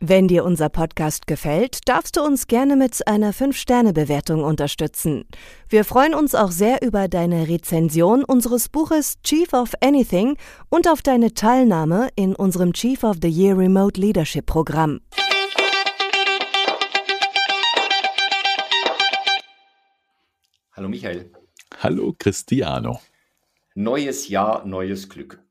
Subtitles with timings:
[0.00, 5.24] Wenn dir unser Podcast gefällt, darfst du uns gerne mit einer 5-Sterne-Bewertung unterstützen.
[5.68, 10.36] Wir freuen uns auch sehr über deine Rezension unseres Buches Chief of Anything
[10.68, 15.00] und auf deine Teilnahme in unserem Chief of the Year Remote Leadership Programm.
[20.74, 21.32] Hallo Michael.
[21.82, 23.00] Hallo Cristiano.
[23.74, 25.42] Neues Jahr, neues Glück.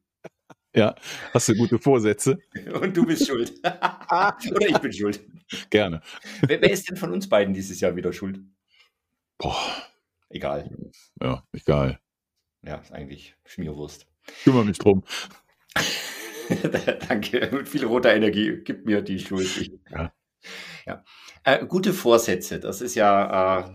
[0.77, 0.93] Ja,
[1.33, 2.37] hast du gute Vorsätze?
[2.81, 3.51] Und du bist schuld.
[3.63, 5.25] Oder ich bin schuld.
[5.71, 6.01] Gerne.
[6.41, 8.39] Wer, wer, ist denn von uns beiden dieses Jahr wieder schuld?
[9.39, 9.57] Boah.
[10.29, 10.69] Egal.
[11.19, 11.99] Ja, egal.
[12.63, 14.05] Ja, ist eigentlich Schmierwurst.
[14.43, 15.03] Kümmere mich drum.
[17.09, 17.49] Danke.
[17.51, 18.61] Mit viel roter Energie.
[18.63, 19.71] Gib mir die Schuld.
[19.89, 20.13] Ja.
[20.85, 21.03] ja.
[21.43, 23.71] Äh, gute Vorsätze, das ist ja, äh,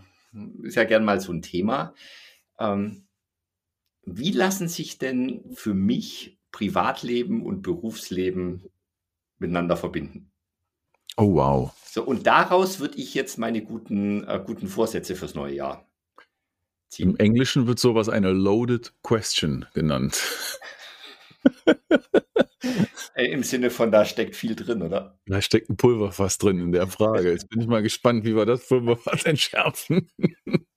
[0.62, 1.94] ist ja gern mal so ein Thema.
[2.60, 3.08] Ähm,
[4.04, 8.62] wie lassen sich denn für mich Privatleben und Berufsleben
[9.38, 10.30] miteinander verbinden.
[11.16, 11.74] Oh wow.
[11.84, 15.86] So, und daraus würde ich jetzt meine guten, äh, guten Vorsätze fürs neue Jahr
[16.88, 17.10] ziehen.
[17.10, 20.22] Im Englischen wird sowas eine loaded question genannt.
[23.14, 25.18] Äh, Im Sinne von, da steckt viel drin, oder?
[25.26, 27.30] Da steckt ein Pulverfass drin in der Frage.
[27.30, 30.08] Jetzt bin ich mal gespannt, wie wir das Pulverfass entschärfen.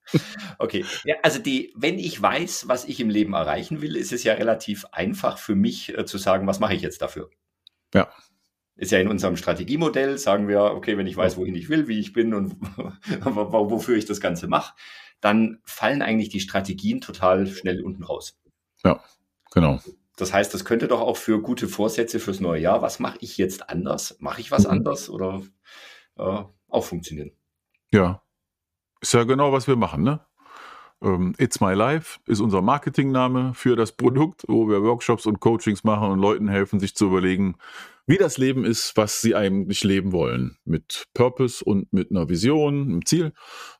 [0.57, 4.23] Okay, ja, also die, wenn ich weiß, was ich im Leben erreichen will, ist es
[4.23, 7.29] ja relativ einfach für mich äh, zu sagen, was mache ich jetzt dafür?
[7.93, 8.09] Ja.
[8.77, 11.99] Ist ja in unserem Strategiemodell, sagen wir, okay, wenn ich weiß, wohin ich will, wie
[11.99, 12.55] ich bin und
[13.23, 14.75] wofür ich das Ganze mache,
[15.21, 18.37] dann fallen eigentlich die Strategien total schnell unten raus.
[18.83, 19.01] Ja,
[19.51, 19.79] genau.
[20.17, 23.37] Das heißt, das könnte doch auch für gute Vorsätze fürs neue Jahr, was mache ich
[23.37, 24.17] jetzt anders?
[24.19, 24.71] Mache ich was mhm.
[24.71, 25.41] anders oder
[26.17, 27.31] äh, auch funktionieren?
[27.91, 28.21] Ja,
[29.01, 30.25] ist ja genau, was wir machen, ne?
[31.01, 35.83] Ähm, It's My Life ist unser Marketingname für das Produkt, wo wir Workshops und Coachings
[35.83, 37.55] machen und Leuten helfen, sich zu überlegen,
[38.07, 40.57] wie das Leben ist, was sie eigentlich leben wollen.
[40.63, 43.33] Mit Purpose und mit einer Vision, einem Ziel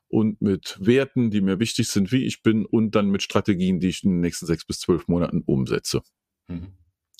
[0.08, 3.88] und mit Werten, die mir wichtig sind, wie ich bin und dann mit Strategien, die
[3.88, 6.02] ich in den nächsten sechs bis zwölf Monaten umsetze.
[6.48, 6.72] Mhm.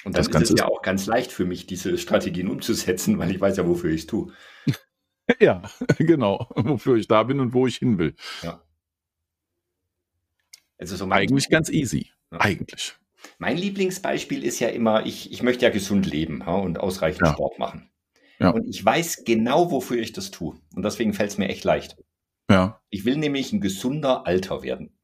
[0.04, 3.30] Und das, das ist es ja auch ganz leicht für mich, diese Strategien umzusetzen, weil
[3.30, 4.32] ich weiß ja, wofür ich es tue.
[5.40, 5.62] Ja,
[5.98, 6.48] genau.
[6.54, 8.14] Wofür ich da bin und wo ich hin will.
[8.42, 8.62] Ja.
[10.78, 12.10] Also so Eigentlich ganz easy.
[12.30, 12.40] Ja.
[12.40, 12.94] Eigentlich.
[13.38, 17.32] Mein Lieblingsbeispiel ist ja immer, ich, ich möchte ja gesund leben ja, und ausreichend ja.
[17.32, 17.90] Sport machen.
[18.38, 18.50] Ja.
[18.50, 20.60] Und ich weiß genau, wofür ich das tue.
[20.74, 21.96] Und deswegen fällt es mir echt leicht.
[22.50, 22.80] Ja.
[22.90, 24.96] Ich will nämlich ein gesunder Alter werden.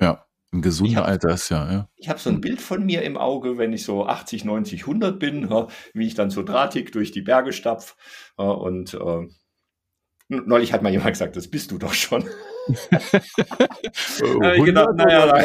[0.00, 1.88] Ja, ein gesunder hab, Alter ist ja, ja.
[1.96, 5.18] Ich habe so ein Bild von mir im Auge, wenn ich so 80, 90, 100
[5.18, 5.50] bin,
[5.92, 7.96] wie ich dann so drahtig durch die Berge stapf
[8.36, 9.28] und äh,
[10.28, 12.22] Neulich hat mal jemand gesagt, das bist du doch schon.
[12.68, 15.42] oh, äh, gedacht, naja, da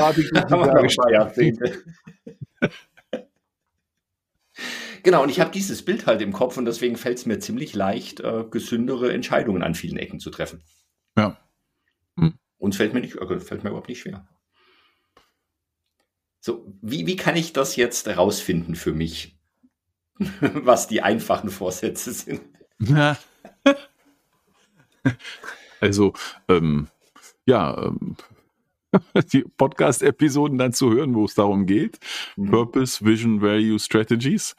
[5.04, 7.76] Genau, und ich habe dieses Bild halt im Kopf und deswegen fällt es mir ziemlich
[7.76, 10.62] leicht, äh, gesündere Entscheidungen an vielen Ecken zu treffen.
[11.18, 11.38] Ja.
[12.18, 12.38] Hm.
[12.58, 14.28] Uns fällt mir nicht, äh, fällt mir überhaupt nicht schwer.
[16.40, 19.38] So, wie, wie kann ich das jetzt rausfinden für mich,
[20.42, 22.42] was die einfachen Vorsätze sind?
[22.80, 23.18] Ja.
[25.82, 26.14] Also,
[26.48, 26.88] ähm,
[27.46, 28.16] ja, ähm,
[29.34, 32.00] die Podcast-Episoden dann zu hören, wo es darum geht.
[32.38, 32.52] Mhm.
[32.52, 34.56] Purpose, Vision, Value, Strategies.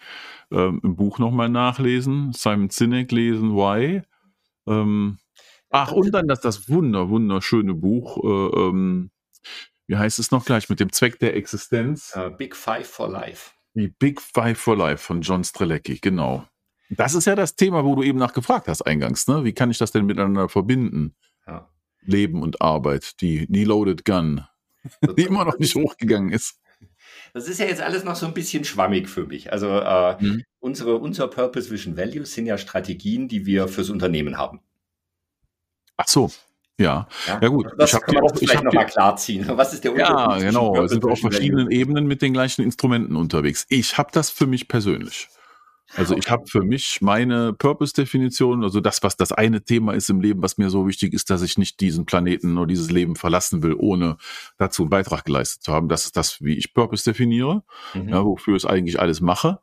[0.51, 2.33] Ähm, Im Buch nochmal nachlesen.
[2.35, 4.03] Simon Sinek lesen, Why.
[4.67, 5.19] Ähm,
[5.71, 8.23] ach, und dann das, das wunder, wunderschöne Buch.
[8.23, 9.11] Äh, ähm,
[9.87, 10.69] wie heißt es noch gleich?
[10.69, 12.15] Mit dem Zweck der Existenz.
[12.17, 13.53] Uh, Big Five for Life.
[13.75, 16.47] Die Big Five for Life von John Strelecki, genau.
[16.91, 19.27] Das ist ja das Thema, wo du eben nachgefragt hast eingangs.
[19.27, 19.45] Ne?
[19.45, 21.15] Wie kann ich das denn miteinander verbinden?
[21.47, 21.69] Ja.
[22.03, 24.45] Leben und Arbeit, die, die Loaded Gun,
[25.17, 26.61] die immer noch nicht hochgegangen ist.
[27.33, 29.53] Das ist ja jetzt alles noch so ein bisschen schwammig für mich.
[29.53, 30.45] Also äh, mhm.
[30.61, 34.61] unsere, unser Purpose Vision Values sind ja Strategien, die wir fürs Unternehmen haben.
[35.97, 36.31] Ach so,
[36.79, 37.67] ja, ja, ja gut.
[37.79, 39.47] Das ich kann man auch, vielleicht nochmal klarziehen.
[39.49, 40.17] Was ist der Unterschied?
[40.17, 40.75] Ja, genau.
[40.75, 43.65] Wir sind auf verschiedenen Ebenen mit den gleichen Instrumenten unterwegs.
[43.69, 45.29] Ich habe das für mich persönlich.
[45.97, 50.21] Also ich habe für mich meine Purpose-Definition, also das, was das eine Thema ist im
[50.21, 53.63] Leben, was mir so wichtig ist, dass ich nicht diesen Planeten oder dieses Leben verlassen
[53.63, 54.17] will, ohne
[54.59, 55.89] dazu einen Beitrag geleistet zu haben.
[55.89, 57.63] Das ist das, wie ich Purpose definiere,
[57.95, 58.09] mhm.
[58.09, 59.61] ja, wofür ich eigentlich alles mache.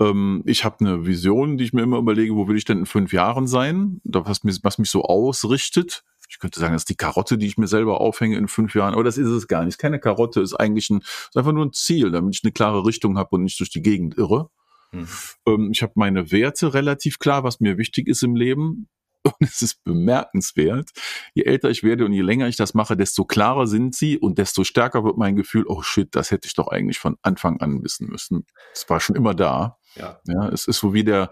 [0.00, 2.86] Ähm, ich habe eine Vision, die ich mir immer überlege, wo will ich denn in
[2.86, 6.04] fünf Jahren sein, was mich, was mich so ausrichtet.
[6.30, 8.94] Ich könnte sagen, das ist die Karotte, die ich mir selber aufhänge in fünf Jahren,
[8.94, 9.78] aber das ist es gar nicht.
[9.78, 13.18] Keine Karotte ist eigentlich ein, ist einfach nur ein Ziel, damit ich eine klare Richtung
[13.18, 14.50] habe und nicht durch die Gegend irre.
[14.92, 15.08] Mhm.
[15.46, 18.88] Ähm, ich habe meine Werte relativ klar, was mir wichtig ist im Leben.
[19.24, 20.90] Und es ist bemerkenswert,
[21.34, 24.38] je älter ich werde und je länger ich das mache, desto klarer sind sie und
[24.38, 27.82] desto stärker wird mein Gefühl, oh shit, das hätte ich doch eigentlich von Anfang an
[27.82, 28.46] wissen müssen.
[28.72, 29.76] Es war schon immer da.
[29.96, 30.20] Ja.
[30.26, 31.30] ja es ist so wie der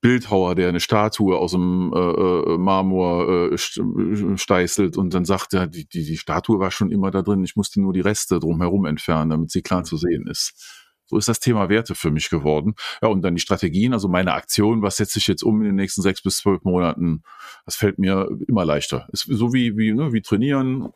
[0.00, 5.66] Bildhauer, der eine Statue aus dem äh, äh Marmor äh, steißelt und dann sagt er,
[5.66, 8.86] die, die, die Statue war schon immer da drin, ich musste nur die Reste drumherum
[8.86, 9.84] entfernen, damit sie klar mhm.
[9.84, 10.83] zu sehen ist.
[11.06, 12.74] So ist das Thema Werte für mich geworden.
[13.02, 15.74] Ja, und dann die Strategien, also meine Aktion, was setze ich jetzt um in den
[15.74, 17.22] nächsten sechs bis zwölf Monaten,
[17.64, 19.08] das fällt mir immer leichter.
[19.12, 20.92] Ist so wie, wie, ne, wie trainieren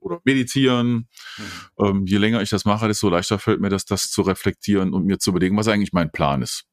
[0.00, 1.08] oder meditieren.
[1.36, 1.44] Mhm.
[1.78, 5.04] Ähm, je länger ich das mache, desto leichter fällt mir das, das zu reflektieren und
[5.04, 6.64] mir zu überlegen, was eigentlich mein Plan ist.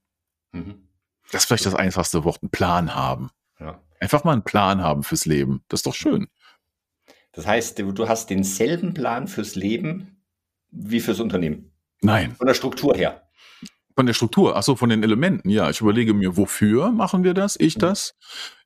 [0.51, 0.87] Mhm.
[1.31, 3.29] Das ist vielleicht das einfachste Wort, einen Plan haben.
[3.59, 3.81] Ja.
[3.99, 5.63] Einfach mal einen Plan haben fürs Leben.
[5.67, 6.27] Das ist doch schön.
[7.31, 10.23] Das heißt, du hast denselben Plan fürs Leben
[10.71, 11.71] wie fürs Unternehmen.
[12.01, 12.35] Nein.
[12.35, 13.21] Von der Struktur her.
[13.95, 15.69] Von der Struktur, achso, von den Elementen, ja.
[15.69, 17.81] Ich überlege mir, wofür machen wir das, ich mhm.
[17.81, 18.15] das?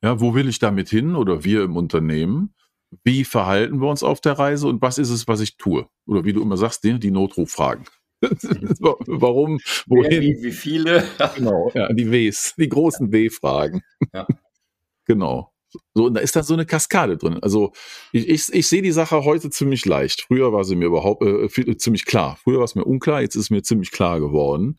[0.01, 2.55] Ja, wo will ich damit hin oder wir im Unternehmen?
[3.03, 5.87] Wie verhalten wir uns auf der Reise und was ist es, was ich tue?
[6.07, 7.85] Oder wie du immer sagst, die, die Notrufragen.
[8.21, 9.59] Warum?
[9.85, 10.21] Wohin?
[10.21, 11.03] Wie, wie viele?
[11.35, 13.83] genau, ja, die Ws, die großen W-Fragen.
[14.13, 14.27] Ja.
[15.05, 15.53] genau.
[15.93, 17.37] So, und da ist dann so eine Kaskade drin.
[17.41, 17.73] Also
[18.11, 20.23] ich, ich, ich sehe die Sache heute ziemlich leicht.
[20.23, 22.37] Früher war sie mir überhaupt äh, viel, ziemlich klar.
[22.43, 24.77] Früher war es mir unklar, jetzt ist es mir ziemlich klar geworden.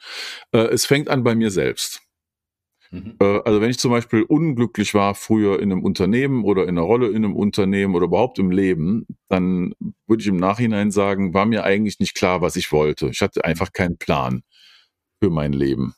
[0.53, 2.03] Äh, es fängt an bei mir selbst.
[2.91, 3.17] Mhm.
[3.21, 6.83] Äh, also wenn ich zum Beispiel unglücklich war früher in einem Unternehmen oder in einer
[6.83, 9.75] Rolle in einem Unternehmen oder überhaupt im Leben, dann
[10.07, 13.09] würde ich im Nachhinein sagen, war mir eigentlich nicht klar, was ich wollte.
[13.09, 14.43] Ich hatte einfach keinen Plan
[15.23, 15.95] für mein Leben.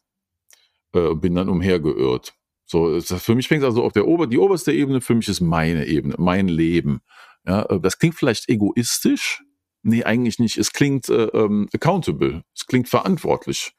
[0.95, 2.35] Äh, bin dann umhergeirrt.
[2.73, 5.85] So, für mich fängt also auf der Ober, die oberste Ebene, für mich ist meine
[5.87, 7.03] Ebene, mein Leben.
[7.47, 9.45] Ja, äh, das klingt vielleicht egoistisch.
[9.83, 10.57] Nee, eigentlich nicht.
[10.57, 12.45] Es klingt äh, ähm, accountable.
[12.55, 13.75] Es klingt verantwortlich.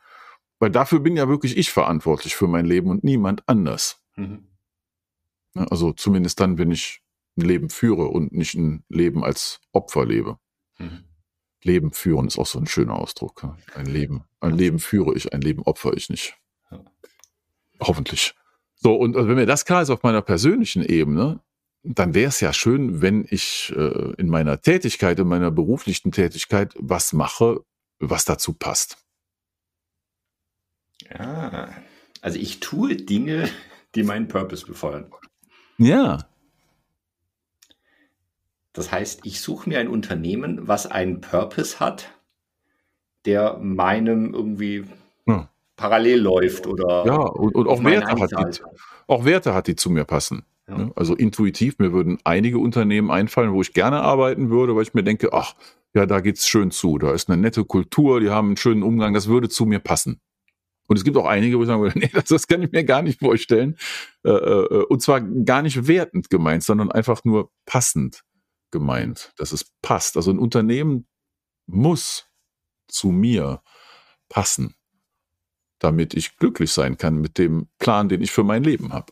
[0.59, 3.99] Weil dafür bin ja wirklich ich verantwortlich für mein Leben und niemand anders.
[4.15, 4.47] Mhm.
[5.55, 7.01] Ja, also zumindest dann, wenn ich
[7.35, 10.37] ein Leben führe und nicht ein Leben als Opfer lebe.
[10.77, 11.05] Mhm.
[11.63, 13.43] Leben führen ist auch so ein schöner Ausdruck.
[13.73, 16.37] Ein Leben, ein Leben führe ich, ein Leben opfere ich nicht.
[17.79, 18.35] Hoffentlich.
[18.83, 21.39] So, und wenn mir das klar ist auf meiner persönlichen Ebene,
[21.83, 26.73] dann wäre es ja schön, wenn ich äh, in meiner Tätigkeit, in meiner beruflichen Tätigkeit
[26.77, 27.63] was mache,
[27.99, 28.97] was dazu passt.
[31.17, 31.73] Ja,
[32.21, 33.49] also ich tue Dinge,
[33.95, 35.13] die meinen Purpose befeuern.
[35.77, 36.27] Ja.
[38.73, 42.09] Das heißt, ich suche mir ein Unternehmen, was einen Purpose hat,
[43.25, 44.85] der meinem irgendwie
[45.83, 47.05] parallel läuft oder.
[47.05, 48.63] Ja, und, und auch, Werte hat die,
[49.07, 50.45] auch Werte hat, die zu mir passen.
[50.65, 50.77] Ja.
[50.77, 50.91] Ne?
[50.95, 55.03] Also intuitiv, mir würden einige Unternehmen einfallen, wo ich gerne arbeiten würde, weil ich mir
[55.03, 55.55] denke, ach,
[55.93, 59.13] ja, da geht's schön zu, da ist eine nette Kultur, die haben einen schönen Umgang,
[59.13, 60.21] das würde zu mir passen.
[60.87, 63.01] Und es gibt auch einige, wo ich würde, nee, das, das kann ich mir gar
[63.01, 63.75] nicht vorstellen.
[64.25, 68.23] Äh, äh, und zwar gar nicht wertend gemeint, sondern einfach nur passend
[68.71, 70.15] gemeint, dass es passt.
[70.15, 71.07] Also ein Unternehmen
[71.67, 72.29] muss
[72.87, 73.61] zu mir
[74.29, 74.75] passen
[75.83, 79.11] damit ich glücklich sein kann mit dem Plan, den ich für mein Leben habe.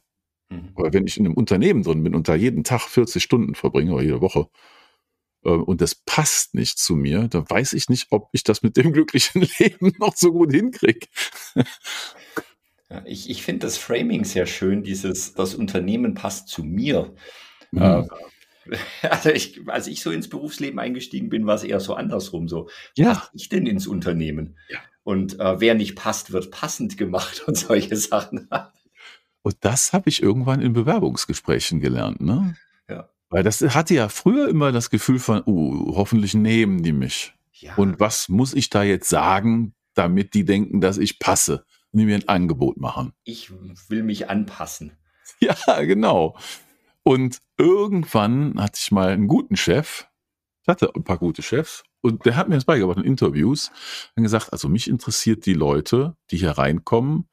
[0.49, 0.69] Mhm.
[0.75, 3.93] Aber wenn ich in einem Unternehmen drin bin und da jeden Tag 40 Stunden verbringe
[3.93, 4.47] oder jede Woche
[5.43, 8.77] äh, und das passt nicht zu mir, dann weiß ich nicht, ob ich das mit
[8.77, 11.07] dem glücklichen Leben noch so gut hinkriege.
[12.89, 17.13] Ja, ich ich finde das Framing sehr schön, dieses, das Unternehmen passt zu mir.
[17.71, 17.81] Mhm.
[17.81, 18.03] Äh,
[19.01, 22.47] also ich, als ich so ins Berufsleben eingestiegen bin, war es eher so andersrum.
[22.47, 23.09] So, ja.
[23.09, 24.57] was ich denn ins Unternehmen?
[24.69, 24.79] Ja.
[25.03, 28.47] Und äh, wer nicht passt, wird passend gemacht und solche Sachen.
[29.41, 32.55] und das habe ich irgendwann in Bewerbungsgesprächen gelernt, ne?
[32.87, 33.09] Ja.
[33.29, 37.33] Weil das hatte ja früher immer das Gefühl von, uh, hoffentlich nehmen die mich.
[37.53, 37.75] Ja.
[37.75, 42.05] Und was muss ich da jetzt sagen, damit die denken, dass ich passe und die
[42.05, 43.13] mir ein Angebot machen?
[43.23, 43.51] Ich
[43.89, 44.93] will mich anpassen.
[45.39, 46.37] Ja, genau.
[47.01, 50.07] Und irgendwann hatte ich mal einen guten Chef.
[50.71, 53.71] Hatte ein paar gute Chefs und der hat mir das beigebracht in Interviews.
[54.15, 57.27] Dann gesagt, also mich interessiert die Leute, die hier reinkommen,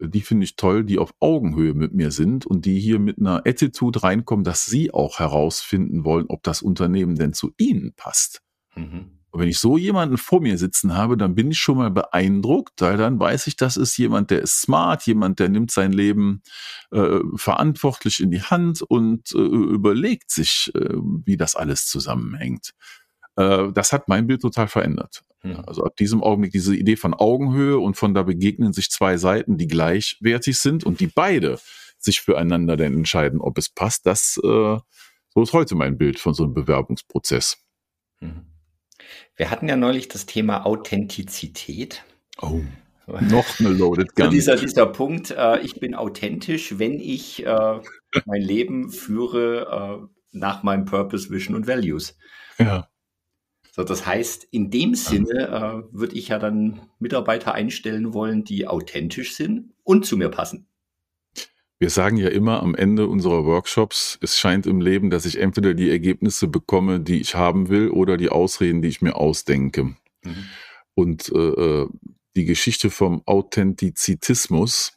[0.00, 3.42] die finde ich toll, die auf Augenhöhe mit mir sind und die hier mit einer
[3.46, 8.40] Attitude reinkommen, dass sie auch herausfinden wollen, ob das Unternehmen denn zu ihnen passt.
[8.74, 9.17] Mhm.
[9.30, 12.80] Und wenn ich so jemanden vor mir sitzen habe, dann bin ich schon mal beeindruckt,
[12.80, 16.42] weil dann weiß ich, das ist jemand, der ist smart, jemand, der nimmt sein Leben
[16.90, 20.94] äh, verantwortlich in die Hand und äh, überlegt sich, äh,
[21.26, 22.72] wie das alles zusammenhängt.
[23.36, 25.24] Äh, das hat mein Bild total verändert.
[25.40, 25.62] Hm.
[25.66, 29.58] Also ab diesem Augenblick diese Idee von Augenhöhe und von da begegnen sich zwei Seiten,
[29.58, 31.58] die gleichwertig sind und die beide
[31.98, 34.06] sich füreinander dann entscheiden, ob es passt.
[34.06, 34.78] Das äh,
[35.34, 37.58] so ist heute mein Bild von so einem Bewerbungsprozess.
[38.20, 38.46] Hm.
[39.36, 42.04] Wir hatten ja neulich das Thema Authentizität.
[42.40, 42.60] Oh.
[43.06, 44.30] Noch eine Loaded Gun.
[44.30, 47.80] dieser, dieser Punkt, äh, ich bin authentisch, wenn ich äh,
[48.26, 52.18] mein Leben führe äh, nach meinem Purpose, Vision und Values.
[52.58, 52.88] Ja.
[53.72, 58.66] So, das heißt, in dem Sinne äh, würde ich ja dann Mitarbeiter einstellen wollen, die
[58.66, 60.66] authentisch sind und zu mir passen.
[61.80, 65.74] Wir sagen ja immer am Ende unserer Workshops, es scheint im Leben, dass ich entweder
[65.74, 69.84] die Ergebnisse bekomme, die ich haben will, oder die Ausreden, die ich mir ausdenke.
[69.84, 70.44] Mhm.
[70.94, 71.38] Und äh,
[71.82, 71.88] äh
[72.36, 74.92] die Geschichte vom Authentizitismus,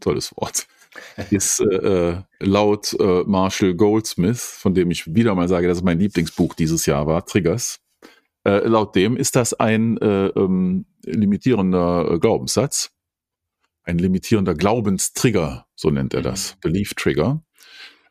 [0.00, 0.68] tolles Wort,
[1.30, 5.84] ist äh, äh, laut äh, Marshall Goldsmith, von dem ich wieder mal sage, dass es
[5.84, 7.80] mein Lieblingsbuch dieses Jahr war, Triggers.
[8.44, 12.93] Äh, laut dem ist das ein äh, ähm, limitierender Glaubenssatz,
[13.84, 16.60] ein limitierender Glaubenstrigger, so nennt er das, mhm.
[16.60, 17.42] Belief Trigger,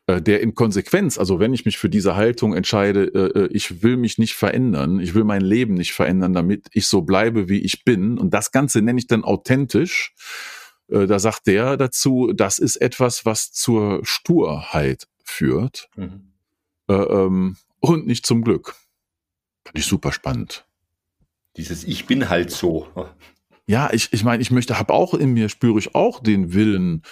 [0.06, 3.84] äh, der in Konsequenz, also wenn ich mich für diese Haltung entscheide, äh, äh, ich
[3.84, 7.60] will mich nicht verändern, ich will mein Leben nicht verändern, damit ich so bleibe, wie
[7.60, 10.13] ich bin, und das Ganze nenne ich dann authentisch,
[10.89, 16.34] da sagt der dazu, das ist etwas, was zur Sturheit führt mhm.
[16.89, 18.75] ähm, und nicht zum Glück.
[19.63, 20.68] Fand ich super spannend.
[21.56, 22.88] Dieses Ich bin halt so.
[23.65, 27.03] Ja, ich, ich meine, ich möchte, habe auch in mir, spüre ich auch den Willen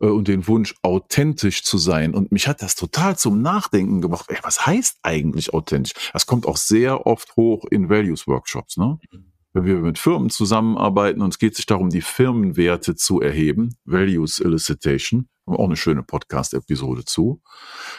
[0.00, 2.14] äh, und den Wunsch, authentisch zu sein.
[2.14, 4.26] Und mich hat das total zum Nachdenken gemacht.
[4.28, 5.92] Ey, was heißt eigentlich authentisch?
[6.12, 8.76] Das kommt auch sehr oft hoch in Values-Workshops.
[8.76, 8.98] Ne?
[9.10, 9.32] Mhm.
[9.52, 14.40] Wenn wir mit Firmen zusammenarbeiten und es geht sich darum, die Firmenwerte zu erheben, Values
[14.40, 17.40] Elicitation, auch eine schöne Podcast-Episode zu,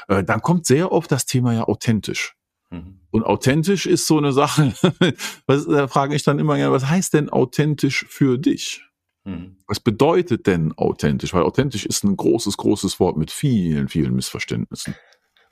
[0.07, 2.35] äh, dann kommt sehr oft das Thema ja authentisch.
[2.69, 2.99] Mhm.
[3.11, 4.73] Und authentisch ist so eine Sache,
[5.47, 8.83] was, da frage ich dann immer gerne, was heißt denn authentisch für dich?
[9.23, 9.57] Mhm.
[9.67, 11.33] Was bedeutet denn authentisch?
[11.33, 14.95] Weil authentisch ist ein großes, großes Wort mit vielen, vielen Missverständnissen.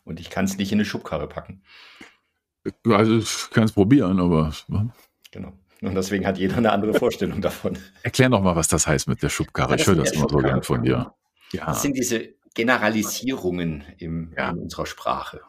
[0.04, 1.64] Und ich kann es nicht in eine Schubkarre packen.
[2.86, 4.54] Also ich kann es probieren, aber.
[5.32, 5.54] Genau.
[5.82, 7.78] Und deswegen hat jeder eine andere Vorstellung davon.
[8.04, 9.72] Erklär doch mal, was das heißt mit der Schubkarre.
[9.72, 11.14] Ja, ich höre das immer so gern von dir.
[11.54, 11.66] Ja.
[11.66, 14.50] Das sind diese Generalisierungen im, ja.
[14.50, 15.42] in unserer Sprache.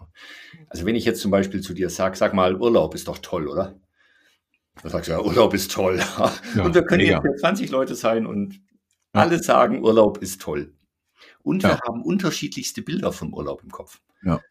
[0.68, 3.48] Also wenn ich jetzt zum Beispiel zu dir sage, sag mal, Urlaub ist doch toll,
[3.48, 3.80] oder?
[4.82, 5.98] Dann sagst du, ja, Urlaub ist toll.
[6.54, 7.22] Ja, und wir können mega.
[7.24, 8.60] jetzt 20 Leute sein und
[9.12, 10.74] alle sagen, Urlaub ist toll.
[11.42, 14.02] Und wir haben unterschiedlichste Bilder vom Urlaub im Kopf.
[14.22, 14.42] Ja.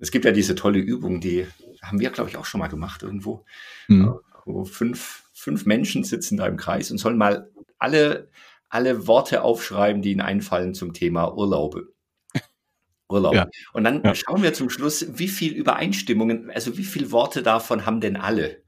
[0.00, 1.46] Es gibt ja diese tolle Übung, die
[1.82, 3.44] haben wir, glaube ich, auch schon mal gemacht irgendwo.
[3.86, 4.18] Mhm.
[4.44, 8.28] Wo fünf, fünf Menschen sitzen da im Kreis und sollen mal alle
[8.68, 11.92] alle Worte aufschreiben, die ihnen einfallen zum Thema Urlaube.
[13.08, 13.34] Urlaub.
[13.34, 13.48] Ja.
[13.72, 14.14] Und dann ja.
[14.14, 18.62] schauen wir zum Schluss, wie viel Übereinstimmungen, also wie viele Worte davon haben denn alle?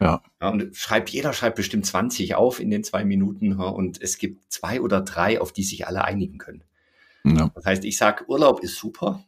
[0.00, 0.22] Ja.
[0.40, 0.48] ja.
[0.48, 4.80] und schreibt, jeder schreibt bestimmt 20 auf in den zwei Minuten und es gibt zwei
[4.80, 6.64] oder drei, auf die sich alle einigen können.
[7.54, 9.24] Das heißt, ich sage, Urlaub ist super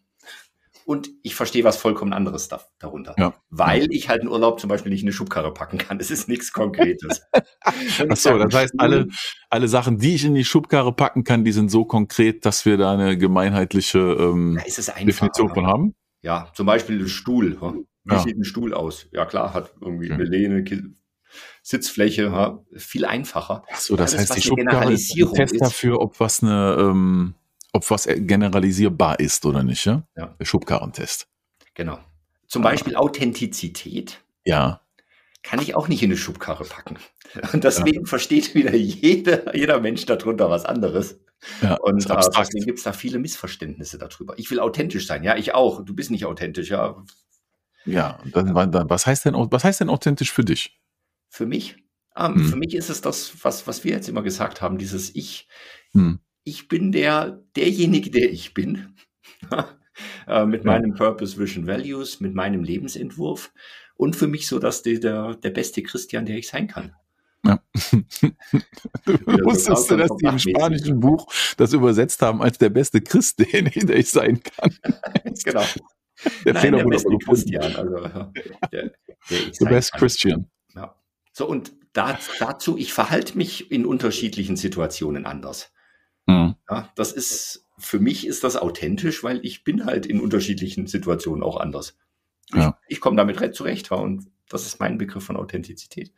[0.85, 3.15] und ich verstehe was vollkommen anderes da, darunter.
[3.19, 3.35] Ja.
[3.51, 5.99] Weil ich halt einen Urlaub zum Beispiel nicht in eine Schubkarre packen kann.
[6.01, 7.23] Es ist nichts Konkretes.
[7.63, 9.09] Ach so, das heißt, alle,
[9.51, 12.77] alle Sachen, die ich in die Schubkarre packen kann, die sind so konkret, dass wir
[12.77, 14.61] da eine gemeinheitliche ähm,
[15.07, 15.95] Definition von haben?
[16.23, 17.61] Ja, zum Beispiel ein Stuhl.
[18.05, 18.19] Wie ja.
[18.21, 19.07] sieht ein Stuhl aus?
[19.13, 20.15] Ja klar, hat irgendwie okay.
[20.15, 20.65] eine Lehne,
[21.63, 23.65] Sitzfläche, ja, viel einfacher.
[23.73, 26.77] Ach so, das Alles, heißt, die Schubkarre ist ein Test dafür, ob was eine...
[26.79, 27.35] Ähm,
[27.75, 30.07] ob was generalisierbar ist oder nicht, ja?
[30.17, 30.35] ja.
[30.39, 31.27] Der Schubkarrentest.
[31.75, 31.99] Genau.
[32.47, 34.23] Zum Beispiel Authentizität.
[34.45, 34.81] Ja.
[35.43, 36.99] Kann ich auch nicht in eine Schubkarre packen.
[37.53, 38.07] Und deswegen ja.
[38.07, 41.19] versteht wieder jeder, jeder Mensch darunter was anderes.
[41.61, 44.39] Ja, und äh, deswegen gibt es da viele Missverständnisse darüber.
[44.39, 45.85] Ich will authentisch sein, ja, ich auch.
[45.85, 47.05] Du bist nicht authentisch, ja.
[47.85, 50.81] Ja, dann, dann, was, heißt denn, was heißt denn authentisch für dich?
[51.29, 51.77] Für mich?
[52.17, 52.45] Ähm, hm.
[52.45, 55.49] Für mich ist es das, was, was wir jetzt immer gesagt haben, dieses Ich.
[55.93, 58.95] Hm ich bin der, derjenige, der ich bin,
[60.27, 63.53] äh, mit meinem Purpose, Vision, Values, mit meinem Lebensentwurf
[63.97, 66.95] und für mich so, dass der, der, der beste Christian, der ich sein kann.
[67.47, 67.63] Ja.
[69.05, 73.39] du wusstest du, dass die im spanischen Buch das übersetzt haben als der beste Christ,
[73.53, 74.75] den ich sein kann.
[75.45, 75.65] genau.
[76.45, 78.31] Der Nein, Fehler der beste Christian, also
[78.73, 78.93] der,
[79.31, 80.01] der The best kann.
[80.01, 80.51] Christian.
[80.75, 80.95] Ja.
[81.33, 85.74] So, und da, dazu, ich verhalte mich in unterschiedlichen Situationen anders.
[86.27, 86.55] Mhm.
[86.69, 91.43] Ja, das ist, für mich ist das authentisch, weil ich bin halt in unterschiedlichen Situationen
[91.43, 91.97] auch anders.
[92.53, 92.79] Ja.
[92.87, 96.13] Ich, ich komme damit zurecht und das ist mein Begriff von Authentizität.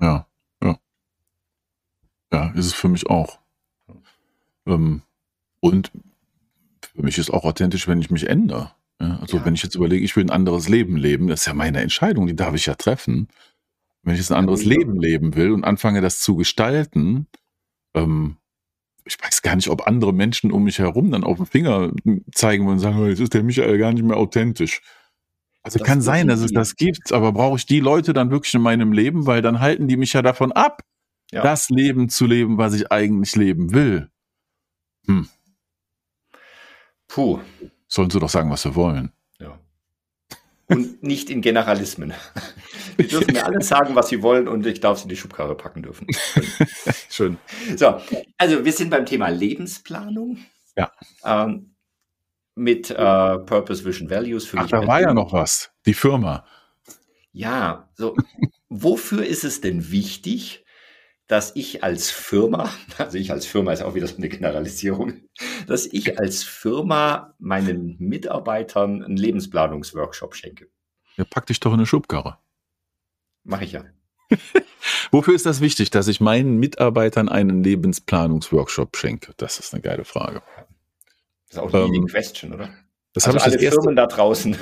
[0.00, 0.26] Ja,
[0.62, 0.78] ja.
[2.32, 3.38] Ja, ist es für mich auch.
[4.66, 5.02] Ähm,
[5.60, 5.90] und
[6.94, 8.72] für mich ist auch authentisch, wenn ich mich ändere.
[9.00, 9.44] Ja, also ja.
[9.44, 12.26] wenn ich jetzt überlege, ich will ein anderes Leben leben, das ist ja meine Entscheidung,
[12.26, 13.28] die darf ich ja treffen.
[14.02, 17.26] Wenn ich jetzt ein anderes Leben leben will und anfange, das zu gestalten,
[17.94, 18.36] ähm,
[19.08, 21.90] ich weiß gar nicht, ob andere Menschen um mich herum dann auf den Finger
[22.32, 24.82] zeigen und sagen, jetzt ist der Michael gar nicht mehr authentisch.
[25.62, 28.54] Also das kann sein, dass es das gibt, aber brauche ich die Leute dann wirklich
[28.54, 30.82] in meinem Leben, weil dann halten die mich ja davon ab,
[31.32, 31.42] ja.
[31.42, 34.10] das Leben zu leben, was ich eigentlich leben will.
[35.06, 35.28] Hm.
[37.08, 37.40] Puh.
[37.88, 39.12] Sollen sie doch sagen, was sie wollen.
[40.68, 42.12] Und nicht in Generalismen.
[42.98, 45.56] Die dürfen mir alles sagen, was sie wollen und ich darf sie in die Schubkarre
[45.56, 46.06] packen dürfen.
[47.08, 47.38] Schön.
[47.76, 48.00] So,
[48.36, 50.38] also wir sind beim Thema Lebensplanung.
[50.76, 50.92] Ja.
[51.24, 51.74] Ähm,
[52.54, 54.46] mit äh, Purpose, Vision, Values.
[54.46, 55.70] Für Ach, da war ja noch was.
[55.86, 56.44] Die Firma.
[57.32, 58.16] Ja, so.
[58.68, 60.64] wofür ist es denn wichtig,
[61.28, 65.22] dass ich als Firma, also ich als Firma ist auch wieder so eine Generalisierung,
[65.68, 70.68] dass ich als Firma meinen Mitarbeitern einen Lebensplanungsworkshop schenke.
[71.16, 72.38] Ja, pack dich doch in eine Schubkarre.
[73.44, 73.84] Mache ich ja.
[75.10, 79.32] Wofür ist das wichtig, dass ich meinen Mitarbeitern einen Lebensplanungsworkshop schenke?
[79.36, 80.42] Das ist eine geile Frage.
[81.48, 82.70] Das ist auch die ähm, Question, oder?
[83.18, 84.56] Das also habe ich alle Firmen da draußen.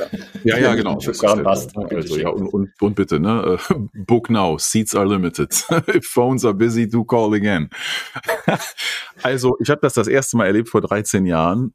[0.44, 0.94] Ja, ja, genau.
[0.94, 3.58] Also, ja, und, und, und, bitte, ne?
[4.06, 5.52] Book now, seats are limited.
[5.94, 7.68] If phones are busy, do call again.
[9.22, 11.75] also, ich habe das das erste Mal erlebt vor 13 Jahren.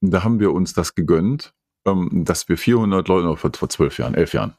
[0.00, 1.54] Da haben wir uns das gegönnt,
[1.86, 4.54] ähm, dass wir 400 Leute, vor, vor 12 Jahren, 11 Jahren,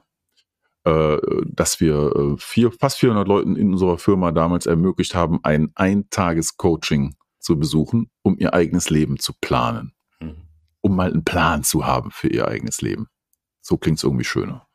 [0.83, 1.17] äh,
[1.47, 7.15] dass wir äh, vier, fast 400 Leuten in unserer Firma damals ermöglicht haben, ein Eintages-Coaching
[7.39, 9.92] zu besuchen, um ihr eigenes Leben zu planen
[10.83, 13.07] um mal einen Plan zu haben für ihr eigenes Leben.
[13.61, 14.67] So klingt es irgendwie schöner.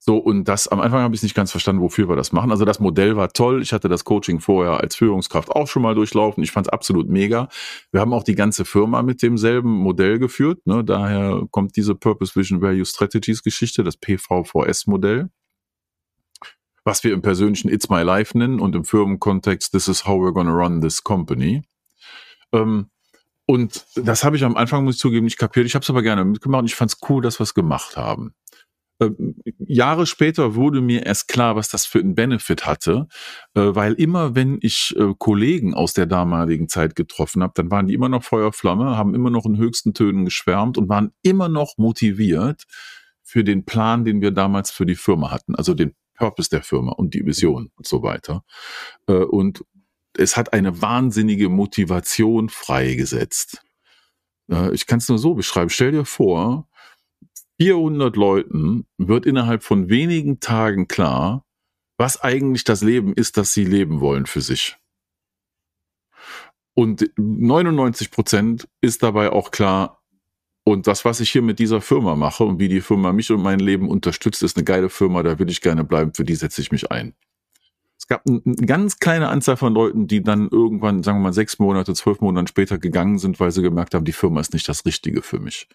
[0.00, 2.50] So, und das, am Anfang habe ich nicht ganz verstanden, wofür wir das machen.
[2.50, 3.62] Also das Modell war toll.
[3.62, 6.42] Ich hatte das Coaching vorher als Führungskraft auch schon mal durchlaufen.
[6.42, 7.48] Ich fand es absolut mega.
[7.90, 10.66] Wir haben auch die ganze Firma mit demselben Modell geführt.
[10.66, 10.84] Ne?
[10.84, 15.30] Daher kommt diese Purpose Vision Value Strategies Geschichte, das PVVS-Modell,
[16.84, 20.32] was wir im persönlichen It's My Life nennen und im Firmenkontext This is how we're
[20.32, 21.62] gonna run this company.
[22.52, 22.88] Ähm,
[23.50, 25.64] und das habe ich am Anfang, muss ich zugeben, nicht kapiert.
[25.64, 27.96] Ich habe es aber gerne mitgemacht und ich fand es cool, dass wir es gemacht
[27.96, 28.34] haben.
[29.00, 33.08] Ähm, Jahre später wurde mir erst klar, was das für einen Benefit hatte,
[33.54, 37.86] äh, weil immer, wenn ich äh, Kollegen aus der damaligen Zeit getroffen habe, dann waren
[37.86, 41.78] die immer noch Feuerflamme, haben immer noch in höchsten Tönen geschwärmt und waren immer noch
[41.78, 42.64] motiviert
[43.22, 46.92] für den Plan, den wir damals für die Firma hatten, also den Purpose der Firma
[46.92, 48.44] und die Vision und so weiter.
[49.06, 49.64] Äh, und
[50.18, 53.62] es hat eine wahnsinnige Motivation freigesetzt.
[54.72, 55.70] Ich kann es nur so beschreiben.
[55.70, 56.68] Stell dir vor,
[57.60, 61.44] 400 Leuten wird innerhalb von wenigen Tagen klar,
[61.96, 64.76] was eigentlich das Leben ist, das sie leben wollen für sich.
[66.74, 70.02] Und 99 Prozent ist dabei auch klar,
[70.64, 73.42] und das, was ich hier mit dieser Firma mache und wie die Firma mich und
[73.42, 76.60] mein Leben unterstützt, ist eine geile Firma, da will ich gerne bleiben, für die setze
[76.60, 77.14] ich mich ein
[78.06, 81.94] gab eine ganz kleine Anzahl von Leuten, die dann irgendwann, sagen wir mal, sechs Monate,
[81.94, 85.22] zwölf Monate später gegangen sind, weil sie gemerkt haben, die Firma ist nicht das Richtige
[85.22, 85.68] für mich.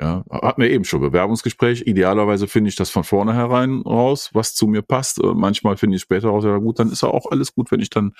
[0.00, 1.82] Ja, hatten wir eben schon Bewerbungsgespräch.
[1.82, 5.22] Idealerweise finde ich das von vornherein raus, was zu mir passt.
[5.22, 7.80] Äh, manchmal finde ich später raus, ja gut, dann ist ja auch alles gut, wenn
[7.80, 8.14] ich dann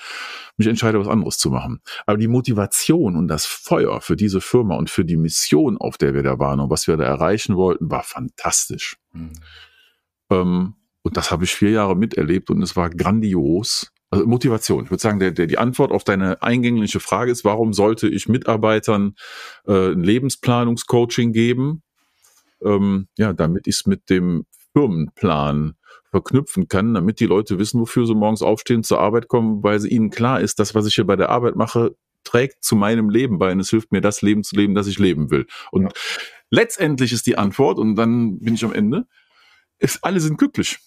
[0.59, 1.81] mich entscheide, was anderes zu machen.
[2.05, 6.13] Aber die Motivation und das Feuer für diese Firma und für die Mission, auf der
[6.13, 8.99] wir da waren und was wir da erreichen wollten, war fantastisch.
[9.13, 9.33] Mhm.
[10.31, 13.91] Ähm, und das habe ich vier Jahre miterlebt und es war grandios.
[14.11, 14.85] Also Motivation.
[14.85, 18.29] Ich würde sagen, der, der, die Antwort auf deine eingängliche Frage ist, warum sollte ich
[18.29, 19.15] Mitarbeitern
[19.67, 21.83] äh, ein Lebensplanungscoaching geben?
[22.63, 25.75] Ähm, ja, damit ich es mit dem Firmenplan
[26.11, 29.89] verknüpfen kann, damit die Leute wissen, wofür sie morgens aufstehen, zur Arbeit kommen, weil sie
[29.89, 33.39] ihnen klar ist, das, was ich hier bei der Arbeit mache, trägt zu meinem Leben
[33.39, 35.47] bei und es hilft mir, das Leben zu leben, das ich leben will.
[35.71, 35.89] Und ja.
[36.51, 39.07] letztendlich ist die Antwort, und dann bin ich am Ende,
[39.79, 40.79] ist, alle sind glücklich.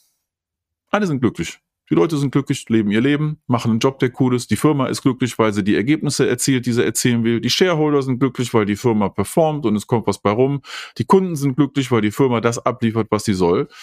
[0.93, 1.59] Alle sind glücklich.
[1.89, 4.51] Die Leute sind glücklich, leben ihr Leben, machen einen Job, der cool ist.
[4.51, 7.41] Die Firma ist glücklich, weil sie die Ergebnisse erzielt, die sie erzielen will.
[7.41, 10.61] Die Shareholder sind glücklich, weil die Firma performt und es kommt was bei rum.
[10.99, 13.67] Die Kunden sind glücklich, weil die Firma das abliefert, was sie soll.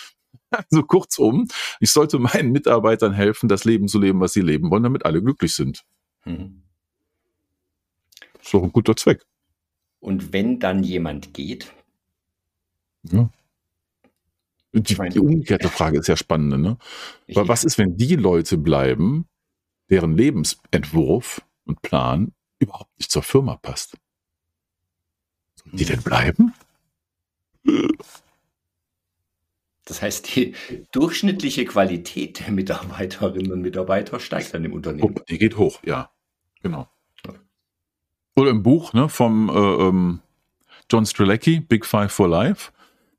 [0.52, 1.46] Also kurzum,
[1.78, 5.22] ich sollte meinen Mitarbeitern helfen, das Leben zu leben, was sie leben wollen, damit alle
[5.22, 5.84] glücklich sind.
[6.24, 6.62] Mhm.
[8.42, 9.24] ist doch ein guter Zweck.
[10.00, 11.72] Und wenn dann jemand geht,
[13.04, 13.30] ja.
[14.72, 16.78] Die, die umgekehrte Frage ist ja spannend, ne?
[17.34, 19.26] Aber was ist, wenn die Leute bleiben,
[19.88, 23.96] deren Lebensentwurf und Plan überhaupt nicht zur Firma passt?
[25.56, 26.54] Sollen die denn bleiben?
[29.84, 30.54] Das heißt, die
[30.92, 35.16] durchschnittliche Qualität der Mitarbeiterinnen und Mitarbeiter steigt dann im Unternehmen.
[35.18, 36.12] Oh, die geht hoch, ja.
[36.62, 36.88] Genau.
[38.36, 40.20] Oder im Buch ne, vom äh, ähm,
[40.88, 42.70] John Strelecki, Big Five for Life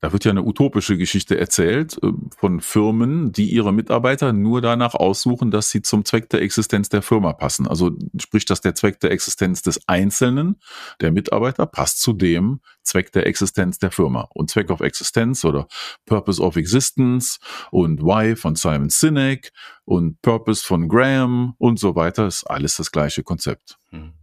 [0.02, 4.96] Da wird ja eine utopische Geschichte erzählt äh, von Firmen, die ihre Mitarbeiter nur danach
[4.96, 7.68] aussuchen, dass sie zum Zweck der Existenz der Firma passen.
[7.68, 10.60] Also sprich, dass der Zweck der Existenz des Einzelnen,
[11.02, 14.28] der Mitarbeiter, passt zu dem Zweck der Existenz der Firma.
[14.34, 15.68] Und Zweck of Existenz oder
[16.08, 19.52] Purpose of Existence und Why von Simon Sinek
[19.86, 23.78] und Purpose von Graham und so weiter ist alles das gleiche Konzept.
[23.90, 24.14] Hm.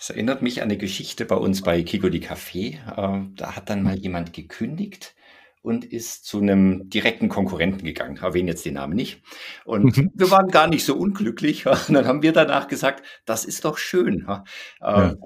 [0.00, 2.76] Das erinnert mich an eine Geschichte bei uns bei Kiko die Café.
[2.96, 5.14] Äh, da hat dann mal jemand gekündigt
[5.60, 8.16] und ist zu einem direkten Konkurrenten gegangen.
[8.16, 9.22] Erwähne jetzt den Namen nicht.
[9.66, 10.10] Und mhm.
[10.14, 11.66] wir waren gar nicht so unglücklich.
[11.66, 14.42] Und dann haben wir danach gesagt, das ist doch schön, ja.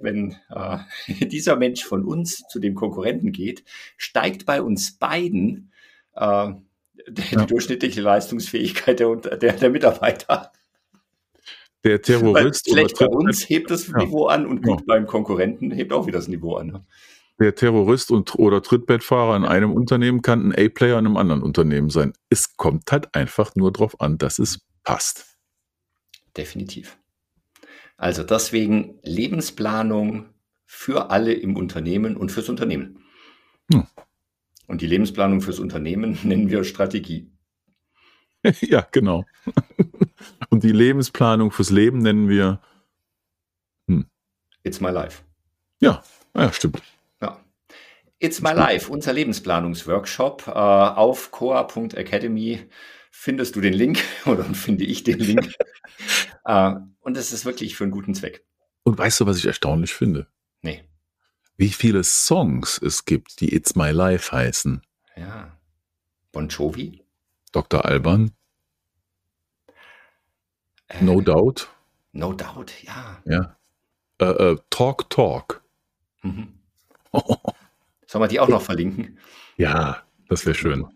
[0.02, 0.78] wenn äh,
[1.26, 3.62] dieser Mensch von uns zu dem Konkurrenten geht,
[3.96, 5.70] steigt bei uns beiden
[6.16, 6.48] äh,
[7.08, 7.46] die ja.
[7.46, 10.50] durchschnittliche Leistungsfähigkeit der, der, der Mitarbeiter
[11.84, 12.68] der Terrorist.
[12.68, 13.98] schlecht bei uns hebt das ja.
[13.98, 14.84] Niveau an und gut ja.
[14.86, 16.66] beim Konkurrenten hebt auch wieder das Niveau an.
[16.68, 16.86] Ne?
[17.40, 21.90] Der Terrorist und, oder Trittbettfahrer in einem Unternehmen kann ein A-Player in einem anderen Unternehmen
[21.90, 22.12] sein.
[22.30, 25.36] Es kommt halt einfach nur darauf an, dass es passt.
[26.36, 26.96] Definitiv.
[27.96, 30.30] Also deswegen Lebensplanung
[30.64, 33.04] für alle im Unternehmen und fürs Unternehmen.
[33.72, 33.86] Hm.
[34.66, 37.30] Und die Lebensplanung fürs Unternehmen nennen wir Strategie.
[38.60, 39.24] ja, genau.
[40.48, 42.60] Und die Lebensplanung fürs Leben nennen wir
[43.88, 44.06] hm.
[44.62, 45.22] It's My Life.
[45.80, 46.02] Ja,
[46.36, 46.82] ja, stimmt.
[47.20, 47.40] Ja.
[48.18, 52.68] It's My Life, unser Lebensplanungsworkshop äh, auf coa.academy
[53.10, 55.54] findest du den Link oder finde ich den Link.
[56.44, 58.44] äh, und es ist wirklich für einen guten Zweck.
[58.82, 60.26] Und weißt du, was ich erstaunlich finde?
[60.62, 60.84] Nee.
[61.56, 64.82] Wie viele Songs es gibt, die It's My Life heißen.
[65.16, 65.56] Ja.
[66.32, 67.04] Bon Jovi?
[67.52, 67.84] Dr.
[67.84, 68.32] Alban.
[71.00, 71.68] Äh, no Doubt.
[72.12, 73.22] No Doubt, ja.
[73.24, 73.56] Ja.
[74.20, 75.62] Äh, äh, talk Talk.
[76.22, 76.54] Mhm.
[78.06, 79.18] Sollen wir die auch noch verlinken?
[79.56, 80.86] Ja, das wäre schön.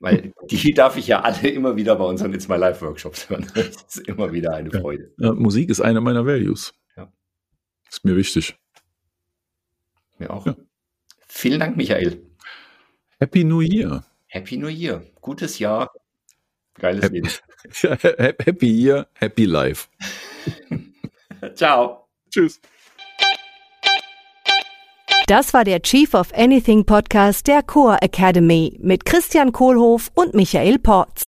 [0.00, 3.46] Weil die darf ich ja alle immer wieder bei unseren It's My Life Workshops hören.
[3.54, 5.12] Das ist immer wieder eine Freude.
[5.18, 6.74] Ja, Musik ist eine meiner Values.
[6.96, 7.10] Ja.
[7.88, 8.56] Ist mir wichtig.
[10.18, 10.44] Mir auch.
[10.44, 10.56] Ja.
[11.28, 12.22] Vielen Dank, Michael.
[13.18, 14.04] Happy New Year.
[14.26, 15.06] Happy New Year.
[15.20, 15.90] Gutes Jahr.
[16.78, 18.36] Geiles happy, Leben.
[18.44, 19.88] happy Year, Happy Life.
[21.54, 22.08] Ciao.
[22.30, 22.60] Tschüss.
[25.26, 30.78] Das war der Chief of Anything Podcast der Core Academy mit Christian Kohlhoff und Michael
[30.78, 31.22] Porz.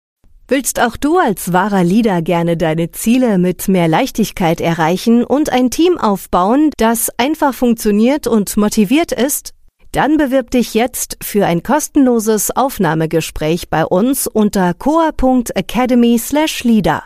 [0.49, 5.71] Willst auch du als wahrer Leader gerne deine Ziele mit mehr Leichtigkeit erreichen und ein
[5.71, 9.55] Team aufbauen, das einfach funktioniert und motiviert ist?
[9.93, 17.05] Dann bewirb dich jetzt für ein kostenloses Aufnahmegespräch bei uns unter coa.academy/leader.